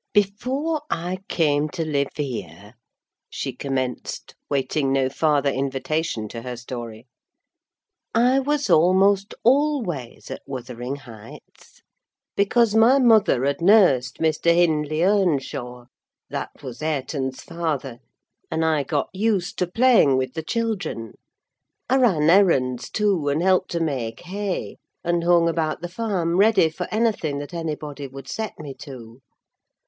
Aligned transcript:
Before 0.13 0.81
I 0.89 1.19
came 1.27 1.69
to 1.77 1.85
live 1.85 2.07
here, 2.15 2.73
she 3.29 3.53
commenced—waiting 3.53 4.91
no 4.91 5.09
farther 5.09 5.51
invitation 5.51 6.27
to 6.29 6.41
her 6.41 6.57
story—I 8.15 8.39
was 8.39 8.67
almost 8.67 9.35
always 9.43 10.31
at 10.31 10.41
Wuthering 10.47 10.95
Heights; 10.95 11.83
because 12.35 12.73
my 12.73 12.97
mother 12.97 13.45
had 13.45 13.61
nursed 13.61 14.17
Mr. 14.17 14.51
Hindley 14.55 15.03
Earnshaw, 15.03 15.85
that 16.31 16.49
was 16.63 16.79
Hareton's 16.79 17.41
father, 17.43 17.99
and 18.49 18.65
I 18.65 18.81
got 18.81 19.07
used 19.13 19.59
to 19.59 19.67
playing 19.67 20.17
with 20.17 20.33
the 20.33 20.41
children: 20.41 21.13
I 21.87 21.97
ran 21.97 22.27
errands 22.27 22.89
too, 22.89 23.27
and 23.29 23.43
helped 23.43 23.69
to 23.69 23.79
make 23.79 24.21
hay, 24.21 24.77
and 25.03 25.23
hung 25.23 25.47
about 25.47 25.81
the 25.83 25.87
farm 25.89 26.37
ready 26.37 26.71
for 26.71 26.87
anything 26.91 27.37
that 27.37 27.53
anybody 27.53 28.07
would 28.07 28.27
set 28.27 28.57
me 28.57 28.73
to. 28.79 29.21